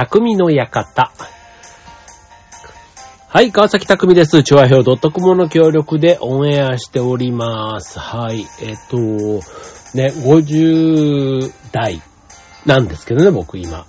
[0.00, 1.12] 匠の館。
[3.26, 4.44] はい、川崎匠です。
[4.44, 7.98] チョアヘオ .com の協力でオンエアしております。
[7.98, 8.96] はい、えっと、
[9.96, 12.00] ね、50代
[12.64, 13.86] なんですけどね、僕今。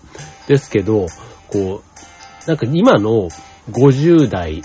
[0.47, 1.05] ですけど、
[1.47, 3.29] こう、なんか今の
[3.69, 4.63] 50代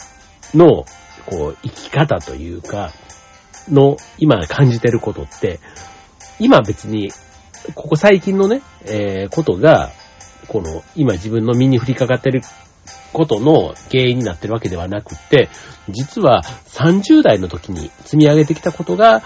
[0.55, 0.87] の、
[1.27, 2.91] こう、生き方というか、
[3.69, 5.61] の、今感じてることって、
[6.39, 7.13] 今別に、
[7.75, 9.93] ここ最近のね、えーことが、
[10.49, 12.43] この、今自分の身に降りかかってる
[13.13, 15.49] ことの原因になってるわけではなくって、
[15.89, 19.23] 実は30代の時に積み上げてきたことが、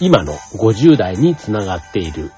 [0.00, 2.32] 今の50代につながっている。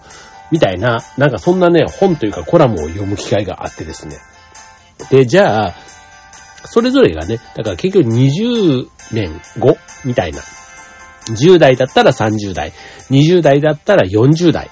[0.50, 4.16] みたいな、なんかそんなね、本というかコラムを読む機会があってですね。
[5.10, 5.74] で、じゃあ、
[6.66, 10.40] それぞれがね、だから結局20年後みたいな。
[11.26, 12.72] 10代だったら30代、
[13.10, 14.70] 20代だったら40代、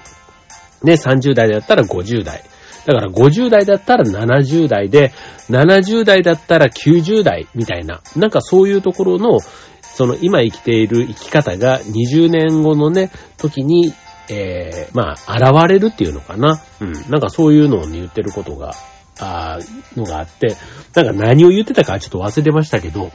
[0.83, 2.43] ね、30代だったら50代。
[2.87, 5.13] だから50代だったら70代で、
[5.51, 9.39] 70代だったら90代みたいな、なんかそういうところの、
[9.83, 13.93] その今生きている生き方が20年後のね、時に、
[14.31, 16.63] えー、まあ、現れるっていうのかな。
[16.81, 16.93] うん。
[17.11, 18.75] なんかそういうのを言ってることが、
[19.19, 20.57] あーのがあって、
[20.95, 23.11] なんか何を言ってたかちょっと忘れましたけど、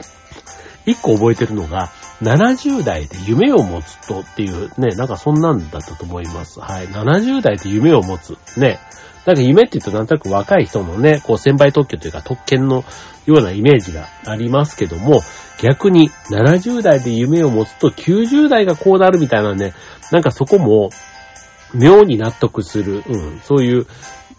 [0.88, 1.90] 一個覚えてるのが、
[2.22, 6.60] 70代で夢を持つとっていうね、なんかそんなんだったと思います。
[6.60, 6.88] はい。
[6.88, 8.36] 70代で夢を持つ。
[8.58, 8.80] ね。
[9.26, 12.84] なんか夢って言うとなんとなく若い人のね、こう先輩特許というか特権の
[13.26, 15.20] ようなイメージがありますけども、
[15.60, 19.74] 逆に70代で夢を持つと90代がこうなるみたいなね、
[20.10, 20.88] なんかそこも
[21.74, 23.86] 妙に納得する、うん、そういう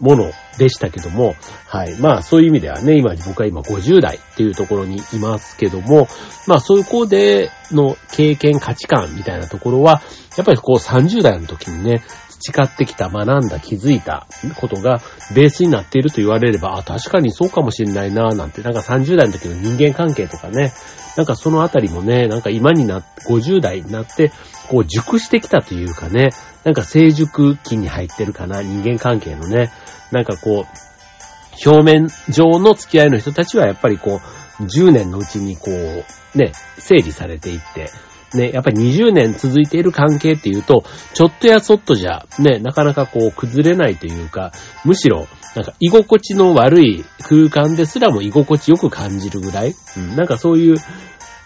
[0.00, 1.34] ものでしたけども、
[1.66, 1.94] はい。
[2.00, 6.08] まあそういう意味ではね、今僕は今50代っていうところにいますけども、
[6.46, 10.02] まあそういう子での経験価値観みたいなところは、
[10.36, 12.02] やっぱりこう30代の時にね、
[12.40, 15.00] 培ってきた、学んだ、気づいたことが
[15.34, 20.72] ベースになっていると言われれば、あ、確かにそうかもしれないなぁ、なんて、なんか30代の時の人間関係とかね、
[21.16, 24.32] なんかそのあたりもね、なんか今になって、50代になって、
[24.68, 26.30] こう熟してきたというかね、
[26.64, 29.72] なんか成熟期に入ってるかな、人間関係のね、
[30.10, 34.20] なんかこう、表面上の付き合いの人たちはやっぱりこ
[34.60, 37.90] う、10年のうちにこう、ね、整理されていって、
[38.34, 40.84] ね、やっぱり20年続いている関係っていうと、
[41.14, 44.52] ちょっとやそっとじゃ、ね、なかなかこう崩れないというか、
[44.84, 45.26] むしろ、
[45.56, 50.76] なんか居心地の悪い空間ですらも居心地よく感じるぐらい、うん、なんかそういう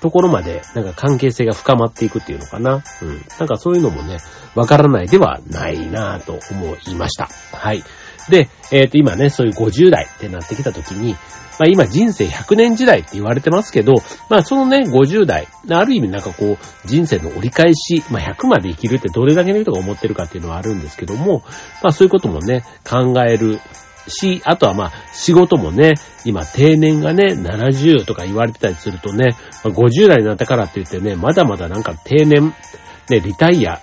[0.04, 2.82] ところまで、なんか関係性が深まっていくっていうのかな。
[3.00, 3.25] うん。
[3.38, 4.19] なんかそういうのもね、
[4.54, 7.31] わからないではないなぁと思いました。
[7.56, 7.82] はい。
[8.28, 11.15] で、えっ、と、今ね、そういう50代ってなってきたときに、
[11.59, 13.94] まあ今人生100年時代って言われてますけど、
[14.28, 21.44] まあそのね、50代、ある意味なんかこう、人生の折り返し、まあ100まで生きるってどれだけの人が思ってるかっていうのはあるんですけども、
[21.82, 23.59] まあそういうこともね、考える
[24.09, 25.94] し、あとはまあ仕事もね、
[26.25, 32.54] 今定年がね、70とか言われてたりするとね、50代になったからって言ってね、まだまだなんか定年、
[33.09, 33.81] ね、リタイア、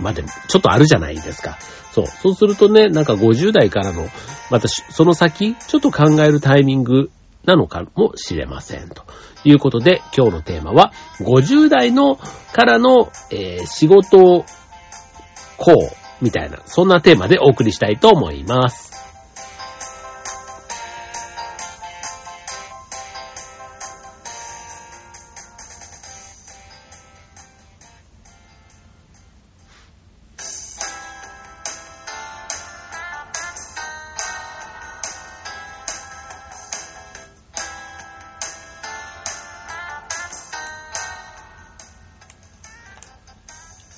[0.00, 1.58] までちょっとあるじゃないですか。
[1.92, 2.06] そう。
[2.06, 4.06] そうするとね、なんか50代からの、
[4.50, 7.10] またその先、ちょっと考えるタイミング
[7.44, 8.88] なのかもしれません。
[8.88, 9.04] と
[9.44, 14.44] いうことで、今日のテーマは、50代のからの、えー仕事を
[15.56, 19.05] こう、みたいな、そんなテーマでお送りしたいと思います。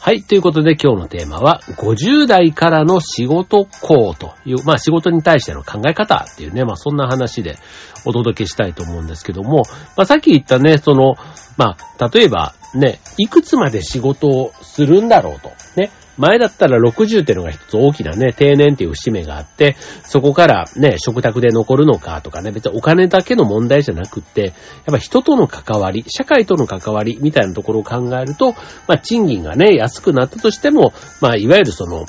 [0.08, 0.22] はい。
[0.22, 7.58] ということで今日のテーマは、50代からの仕事校という、まあ仕事に対しての考え方っていうね、まあそんな話で
[8.06, 9.64] お届けしたいと思うんですけども、
[9.98, 11.16] まあさっき言ったね、その、
[11.58, 15.52] まあ例えばね、いくつまで仕事をするんだろうと。
[15.76, 15.90] ね。
[16.18, 24.52] 前だったら60っていうのが一つ大きなね、定年っていう節目があって、そこからね、食卓で残るのかとかね、別にお金だけの問題じゃなくって、やっ
[24.90, 28.52] ぱ人との関わり、社会との関わりみたいなところを考えると、
[28.86, 32.06] まあ賃金がね、安くなったとしても、まあいわゆるその、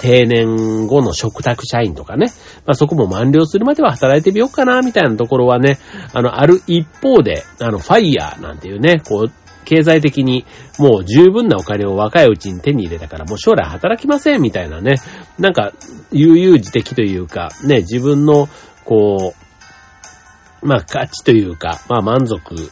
[0.00, 2.26] 定年後の食卓社員とかね、
[2.66, 5.78] まあそこも満了するまでは働いてみようかな、みたいなところはね、
[6.12, 9.32] あの、ある一方で、あの、ファイヤーなんていうね、こう、
[9.64, 10.44] 経済的に
[10.78, 14.96] もう十分なお金を若いうちに手に入れたからもう将来働きませんみたいなね、
[15.38, 15.72] なんか
[16.10, 18.48] 悠々自適というか、ね、自分の
[18.84, 19.34] こ
[20.62, 22.70] う、まあ価値というか、まあ満足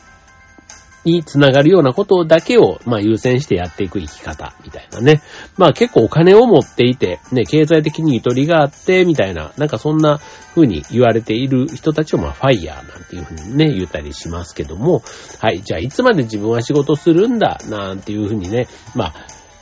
[1.04, 5.22] につながるようなことだけを、まあ優先してやっていく生き方、みたいなね。
[5.56, 10.20] まあ結構お金を持っていて、ね、経済的にゆとりがあって、みたいな、なんかそんな
[10.54, 15.02] 風に言われている人たちを、まあファイヤーなんていう風にね、言ったりしますけども、
[15.38, 19.14] はい、じゃあいつまで自分は仕事するんだ、なんていう風にね、まあ、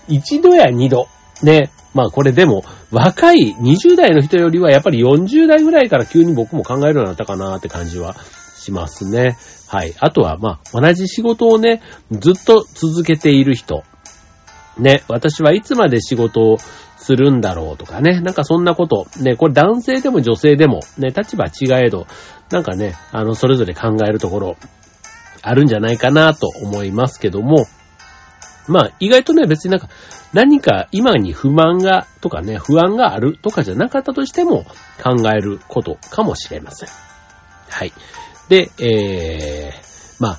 [0.08, 1.08] 一度や二度、
[1.42, 8.16] ね、まあこれでも、若い20代の人よりはやっぱり40代ぐらいから急に僕も考えるようになったかなって感じは
[8.56, 9.36] しますね。
[9.68, 9.94] はい。
[9.98, 13.84] あとは、まあ、同じ仕事をね、ずっと続けている人。
[14.78, 16.58] ね、私はいつまで仕事を
[16.96, 19.06] するんだろうとかね、なんかそんなこと。
[19.20, 22.06] ね、これ男性でも女性でも、ね、立場違えど、
[22.50, 24.56] なんかね、あの、それぞれ考えるところ、
[25.42, 27.66] あるんじゃないかなと思いますけども、
[28.68, 29.88] まあ、意外とね、別になんか、
[30.32, 34.64] 何か今に不満が、とかね、不安があるとかじゃなかったとしても
[35.02, 36.88] 考えることかもしれません。
[37.70, 37.92] はい。
[38.48, 40.38] で、えー、まあ、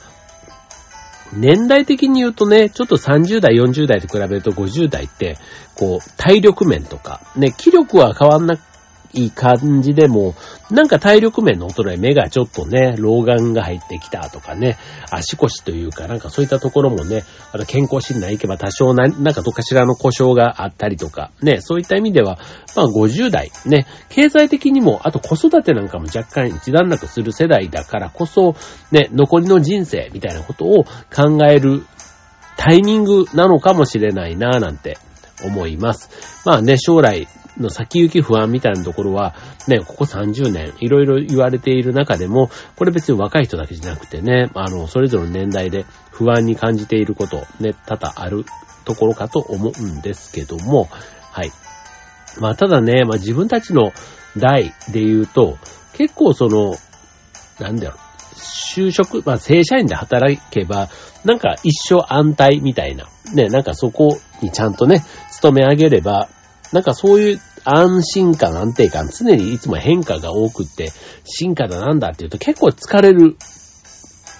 [1.33, 5.37] 年代的に言うとね、ちょっと30代、40代と比べると50代って、
[5.75, 8.68] こう、体力面とか、ね、気力は変わんなく
[9.13, 10.35] いい感じでも、
[10.69, 14.77] なんか体力面の衰え、目がちょっとね、老眼が入ってきたとかね、
[15.11, 22.37] 足腰というか、なんかそういったところもね、また健康診断行けば多少な、なんかどっかしらの故障があったりとか、ね、そういった意味では、
[22.75, 28.55] まあ50代、ね、経済的にも、あと子育てなんかも若干一段落する世代だからこそ、
[28.91, 31.85] ね、残りの人生みたいなことを考える
[32.57, 34.97] タイミングなのかもしれないなぁなんて
[35.43, 36.43] 思います。
[36.45, 37.27] まあね、将来
[37.59, 39.35] の先行き不安みたいなところは、
[39.67, 48.45] ね、ここ30年、いろいろ言われている中でも、これ別に若い人だけじゃなくてね、あの、それぞれの年代で不安に感じていること、ね、多々ある
[48.85, 50.89] ところかと思うんですけども、
[51.31, 51.51] はい。
[52.39, 53.91] まあ、ただね、まあ自分たちの
[54.37, 55.57] 代で言うと、
[55.93, 56.75] 結構その、
[57.59, 57.99] なんだろう、
[58.35, 60.89] 就職、まあ正社員で働けば、
[61.25, 66.29] なんか一生安泰みたいな、ね、なんかそこにちゃんとね、勤め上げれば、
[66.71, 70.91] なんかそういう安心感、安定感、常にいつも変化が多くって、
[71.23, 73.37] 進化だなんだっていうと結構疲れる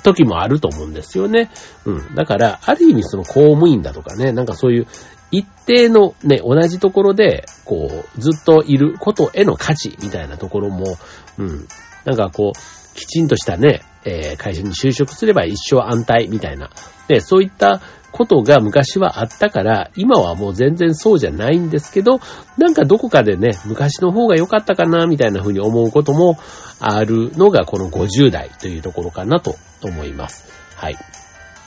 [0.03, 1.51] 時もあると思うんですよね。
[1.85, 2.15] うん。
[2.15, 4.87] だから、ある意味その公務員だとかね、なんかそういう
[5.31, 10.97] 一定のね、同じところで、こう、ずっといることへの価値みたいなところも、
[11.37, 11.67] うん。
[12.05, 16.69] なんかこう、きちんとしたね、えー、会社に就職すれば一生安泰みたいな。
[17.07, 22.19] で、そういったことが昔はあったから、今はもう全然そうじゃないんですけど、
[22.57, 26.37] なんかどこかでね、昔の方が良かったかな、みたいな風に思うことも
[26.79, 30.51] あるのがこの50代というところかなと思います。
[30.75, 30.97] はい。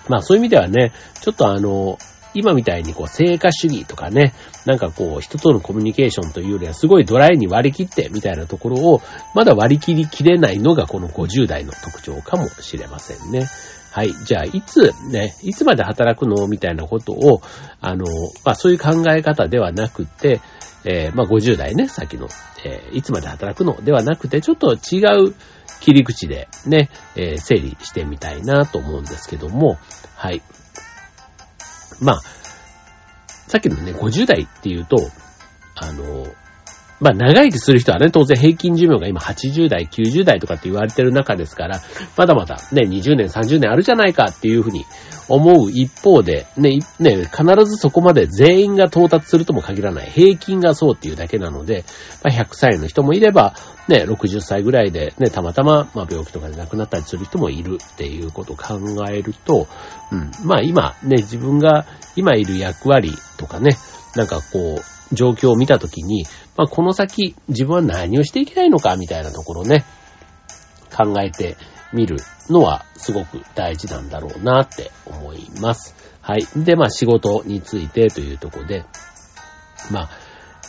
[0.08, 1.98] まあそういう意味ではね、ちょっとあの、
[2.34, 4.32] 今みたいにこう成果主義とかね、
[4.64, 9.02] なんかこう人とのコミュニケーションというよりはすごいドライに割り切ってみたいなところを
[9.34, 13.46] まだ割り切りきれないのがこの50代の特徴かもしれませんね。
[13.92, 14.12] はい。
[14.24, 16.48] じゃあ、いつね、いつまで働くの？
[16.48, 17.42] みたいなことを、
[17.80, 18.06] あの、
[18.42, 20.40] まあ、そういう考え方ではなくて、
[20.84, 22.26] えー、まあ、50代ね、さっきの、
[22.64, 23.82] えー、いつまで働くの？
[23.82, 25.34] ではなくて、ちょっと違う
[25.80, 29.76] 切り口でね、えー、整理してみたいなと思うんですけども、
[30.16, 30.42] はい。
[32.00, 32.20] まあ、
[33.46, 34.96] さっきのね、50代っていうと、
[35.76, 36.26] あの、
[37.02, 41.80] まあ長生きする人はね、当然平均寿命が今80代、90代とかって言われてる中ですから、
[42.16, 44.86] まだまだね、20年、30年あるじゃないかっていうふうに
[45.28, 50.10] 思う一方で、ね、ね、必ずそこまで全員が到達するとも限らない。
[50.10, 51.84] 平均がそうっていうだけなので、
[52.22, 53.54] まあ、100歳の人もいれば、
[53.88, 58.78] ね、60歳ぐらいでね、たまたま、まあ、病気とかで亡くなったりする人もいるっていうことを考
[59.10, 59.66] えると、
[60.12, 63.76] うん、まあ今ね、自分が今いる役割とかね、
[64.14, 66.24] なんかこう、状況を見たときに、
[66.56, 69.84] まあ、この先自分は何をしていけないのかみたいなところね、
[70.94, 71.56] 考えて
[71.92, 72.16] みる
[72.48, 75.94] のはすごく大事なんだろうなって思います。
[76.20, 76.46] はい。
[76.56, 78.84] で、まあ仕事についてというとこで、
[79.90, 80.10] まあ、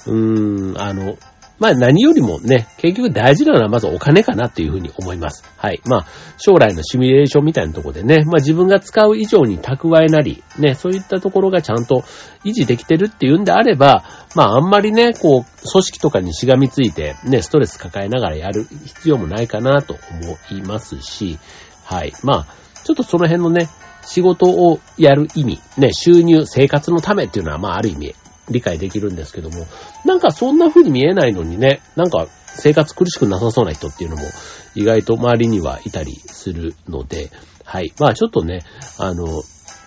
[0.08, 1.18] うーん、あの、
[1.60, 5.44] まあ何よりもね、結局大事なのはまずお金かなっていうふうに思います。
[5.58, 5.82] はい。
[5.86, 6.06] まあ
[6.38, 12.04] 将来のシミュレーションみたいなところでね、まあ自分が使う以上に蓄えなり、ね、そういったところがちゃんと
[12.44, 14.04] 維持できてるっていうんであれば、
[14.36, 21.40] まああんまりね、こう、組織とかにしがみついて、ね、ストレス抱えながらやる必要もないかなと思いますし、
[21.86, 22.14] はい。
[22.24, 22.48] まあ、
[22.84, 23.70] ちょっとその辺のね、
[24.06, 28.16] 仕事をやる意味、ね、収入、生活のためっていうのは、まあある意味、
[28.50, 29.66] 理解できるんですけども、
[30.06, 34.24] なんかそんな風に見えないのにね、なんか生活苦しくなさそうな人っていうのも
[34.76, 37.32] 意外と周りにはいたりするので、
[37.64, 37.94] はい。
[38.00, 38.62] まあちょっとね、
[39.00, 39.26] あの、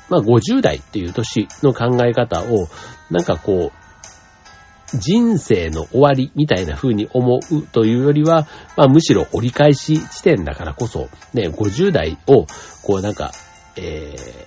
[0.08, 2.68] まあ50代っていう年の考え方を、
[3.10, 8.46] なんかこう、人生の終わりみたいな風に思うというよりは、
[8.76, 12.46] まあむしろ折り返し地点だからこそ、ね、50代を、
[12.82, 13.32] こうなんか、
[13.76, 14.46] えー、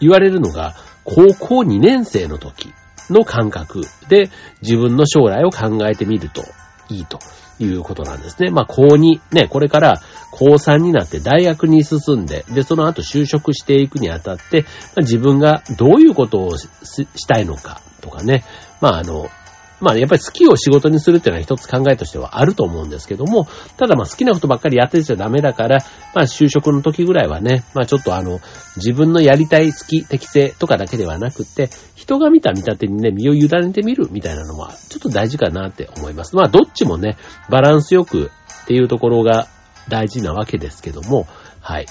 [0.00, 2.72] 言われるのが、高校2年生の時
[3.10, 3.82] の感覚。
[4.08, 4.30] で
[4.62, 6.42] 自分の将来を考えてみると
[6.88, 7.18] いいと
[7.58, 8.50] いうことなんですね。
[8.50, 14.68] まあ、高2、ね、これから高3になって大学に進んで、で、その後就職していくにあたって、ま
[14.98, 16.68] あ、自分がどういうことをし
[17.26, 18.44] たいのかとかね、
[18.80, 19.28] まあ、あの、
[19.84, 25.78] まあやっぱり好きを仕事にするっていうのは一つ考えとしてはあると思うんですけども、ただまあ好きなことばっかりやってちゃダメだから、
[26.14, 28.40] まあ就職の時ぐらいはね、まあちょっとあの、
[28.76, 36.34] 自分のやりたい好き、適性とかだけではなくて、人が見た見立てにね、身を委ねてみるみたいなのは、ちょっと大事かなって思います。
[36.34, 37.16] まあどっちもね、
[37.50, 38.30] バランスよく
[38.62, 39.48] っていうところが
[39.88, 41.26] 大事なわけですけども、
[41.60, 41.86] はい。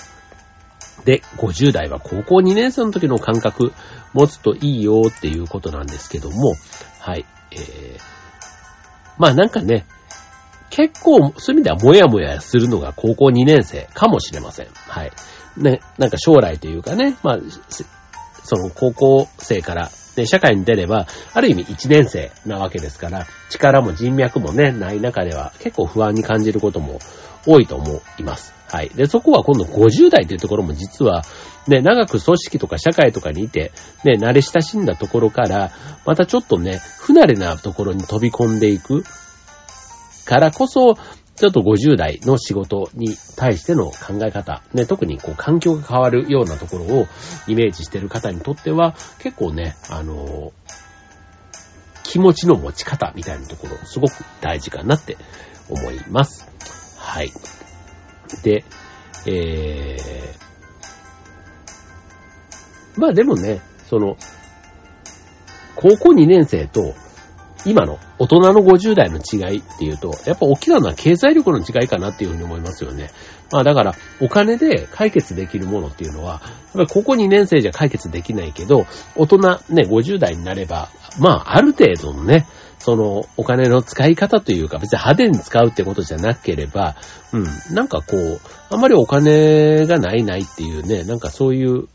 [1.06, 3.74] で、50代は高校2年生の時の感覚
[4.14, 6.54] 持つといいよっていうことなんですけども、
[7.00, 7.26] はい。
[7.56, 8.00] えー、
[9.18, 9.86] まあなんかね、
[10.70, 14.68] 結構、そういう意味ではもやもやするのが高校2年生かもしれません。
[14.74, 15.12] はい。
[15.56, 17.40] ね、なんか将来というかね、まあ、
[18.44, 27.00] その高校生から、ね、社会に出れば、ある意味1年生なわけですから、力も人脈もね、ない中では結構不安に感じることも
[27.46, 28.54] 多いと思います。
[28.70, 28.90] はい。
[28.90, 31.24] で、そこは今度50代というところも実は、
[31.68, 33.72] ね、長く組織とか社会とかにいて、
[34.04, 35.72] ね、慣れ親しんだところから、
[36.06, 39.04] またちょっとね、不慣れなところに飛び込んでいく
[40.26, 40.96] からこそ、
[41.36, 47.08] ちょっと50代の仕事に対しての考え方、ね、特にこう環境が変わるようなところを
[47.48, 50.54] イメージしてる方にとっては、結構ね、あの
[52.04, 55.18] 気持ちの持ち方みたいなところ、すごく大事かなって
[55.70, 56.48] 思います。
[57.00, 57.32] はい。
[58.44, 58.64] で、
[59.26, 64.18] えー、まあでもね、その、
[65.76, 66.94] 高校2年生と、
[67.66, 73.10] 今の大人の50代の違いっていうと、やっぱ大きなのは経済力の違いかなっていうふうに思いますよね。
[73.52, 79.38] まあだから、お金で解決できるものっていうのは、やっぱり高校2年生じゃ解決できないけど、大人
[79.70, 80.90] ね、50代になれば、
[81.20, 82.48] まあある程度のね、
[82.80, 86.98] そのお金の使い方というか別に派手に使うってことじゃなければ、
[87.32, 91.88] うん、なんかこう、あんまりお金がないないっていうね、なんかそういう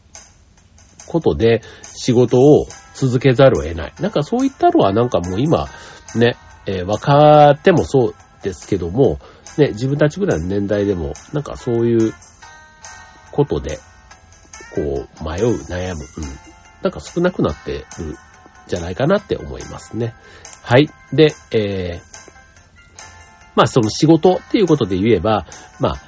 [1.07, 2.67] ことで仕事を
[2.99, 3.93] 続けざるを得ない。
[4.01, 5.69] なんかそういったのはなんかもう今、
[6.17, 6.37] ね、
[6.67, 9.21] えー、若手もそうですけども、
[9.57, 12.15] ね、自分たちぐらいの年代でも、なんかそういう
[13.31, 13.79] ことで、
[14.75, 16.25] こう、迷う、悩む、うん。
[16.83, 18.17] なんか少なくなってるん
[18.67, 20.15] じゃないかなって思いますね。
[20.63, 20.91] はい。
[21.13, 22.09] で、えー、
[23.55, 25.47] まあその仕事っていうことで言えば、
[25.81, 26.08] まあ、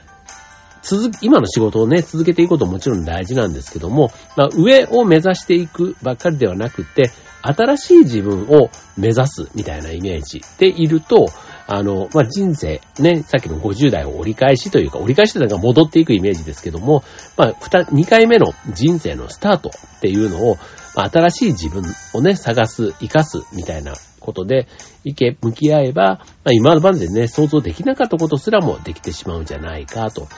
[0.82, 7.10] 続、今の仕事をね、続けていくことももちろん大事なんですけども、まあ上を目指していくばっかりではなくて、
[7.42, 11.28] 新しい自分を目指すみたいなイメージでいると、
[11.66, 17.04] あの、まあ、人生、ね、さっきの50代を折り返しというか、折り返しというのが戻っていくイメージですけども、
[17.36, 20.56] まあ、2回目の人生のスタートっていうのを、
[20.96, 24.66] まあ、新しい自分をね、探す、活かすみたいなことで、
[25.04, 30.28] いけ、向き合えば、まあ、今の晩でね、想像できなかったことすらもできてしまうんじゃないか、と。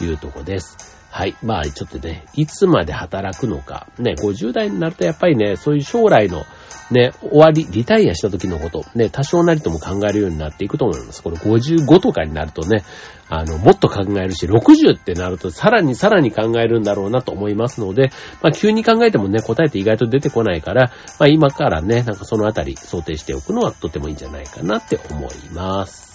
[0.00, 1.00] いうとこです。
[1.10, 1.36] はい。
[1.42, 3.86] まあ、ちょっとね、いつまで働くのか。
[3.98, 6.46] ね、50代になるとやっぱりね、そういう将来の
[6.90, 11.22] ね、終わり、リタイアした時のこと、ね、多少なりとも考えるようになっていくと思います。
[11.22, 12.84] これ55とかになるとね、
[13.28, 18.10] あの、もっと考えるし、60ってなるとさらにさらに考えるんだろうなと思いますので、
[18.42, 26.11] まあ、急に考えてもね、答えて意外と出てこないから、まあ、今からね、なんかそのあたり想定しておくのはとてもいいんじゃないかなって思います。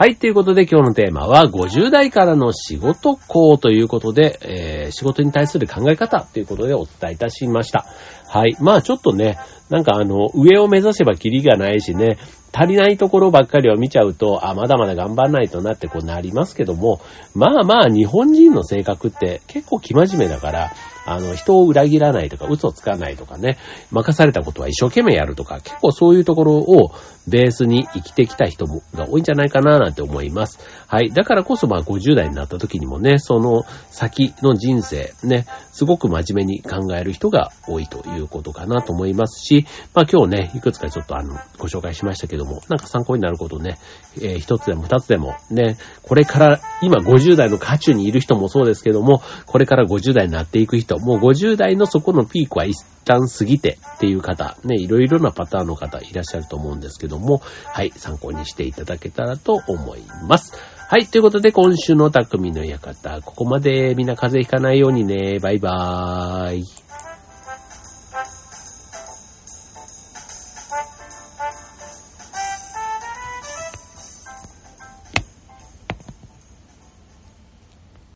[0.00, 7.84] はい、ということで今日のテーマは50代からの仕事校ということで、えー、仕事に対する考え方ということでお伝えいたしました。
[8.28, 8.56] はい。
[8.60, 9.40] まあちょっとね、
[9.70, 12.16] なんかあの、上を目指せばキリがないしね、
[12.52, 17.00] 足りないところばっかりを見ちゃうと、あ、まだまだ頑張んないとなってこうなりますけども、
[17.34, 20.72] まあまあ日本人の性格って結構生真面目だから、
[21.10, 23.58] あの、人を裏切らないとか、嘘つかないとかね、
[23.90, 26.92] 任されたことは一生懸命やるとか、結構そういうところを
[27.28, 30.58] ベースに生きてきた人もが多いんじゃないかななんて思います。
[30.86, 31.10] はい。
[31.10, 43.78] だからこそまあ50代になった時にもね、その先の人生ね、すごく真面目に考える人が多いということかなと思いますし、まあ今日ね、いくつかちょっとあの、ご紹介しましたけども、なんか参考になることね、
[44.16, 60.52] えー、一つでも二つでもね、これから今50代の渦中にいる人もそうですけども、これから50代になっていく人、もう50代のそこのピークは一旦過ぎてっていう方、ね、いろいろなパターンの方いらっしゃると思うんですけども、はい、参考にしていただけたらと思います。
[60.88, 66.87] はい、ということで今週の匠の館、ここまでみんな風邪ひかないようにね、バイバーイ。